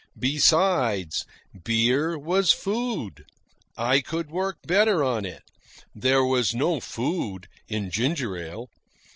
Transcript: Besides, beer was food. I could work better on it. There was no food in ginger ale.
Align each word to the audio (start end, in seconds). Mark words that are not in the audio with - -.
Besides, 0.17 1.25
beer 1.63 2.17
was 2.17 2.51
food. 2.51 3.23
I 3.77 3.99
could 4.01 4.31
work 4.31 4.57
better 4.65 5.03
on 5.03 5.25
it. 5.25 5.43
There 5.93 6.25
was 6.25 6.55
no 6.55 6.79
food 6.79 7.47
in 7.67 7.91
ginger 7.91 8.35
ale. 8.35 8.69